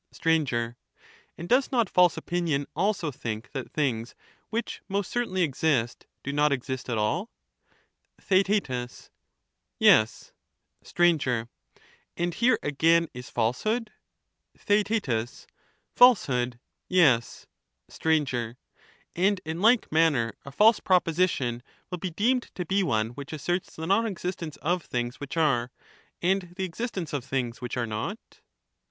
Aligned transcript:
Str, 0.11 0.29
And 1.37 1.45
does 1.47 1.71
not 1.71 1.87
false 1.87 2.17
opinion 2.17 2.65
also 2.75 3.11
think 3.11 3.51
that 3.51 3.69
things 3.69 4.15
which 4.49 4.81
most 4.87 5.11
certainly 5.11 5.43
exist 5.43 6.07
do 6.23 6.33
not 6.33 6.51
exist 6.51 6.89
at 6.89 6.97
all? 6.97 7.29
Theaet, 8.19 8.67
Yes. 9.77 10.33
Str, 10.81 11.03
And 11.03 12.33
here, 12.33 12.57
again, 12.63 13.09
is 13.13 13.29
falsehood? 13.29 13.91
Theaet, 14.57 15.45
Falsehood— 15.93 16.59
^yes. 16.89 17.45
Str, 17.87 18.09
And 19.15 19.39
in 19.45 19.61
like 19.61 19.91
manner, 19.91 20.33
a 20.43 20.51
false 20.51 20.79
proposition 20.79 21.61
will 21.91 21.99
be 21.99 22.09
deemed 22.09 22.49
to 22.55 22.65
be 22.65 22.81
one 22.81 23.09
which 23.11 23.33
asserts 23.33 23.75
the 23.75 23.85
non 23.85 24.07
existence 24.07 24.57
of 24.63 24.81
things 24.83 25.19
which 25.19 25.37
are, 25.37 25.69
and 26.23 26.55
the 26.57 26.63
existence 26.63 27.13
of 27.13 27.23
things 27.23 27.61
which 27.61 27.77
are 27.77 27.85
not. 27.85 28.41